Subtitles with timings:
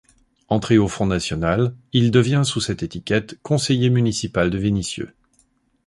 [0.49, 5.13] Entré au Front national, il devient sous cette étiquette conseiller municipal de Vénissieux.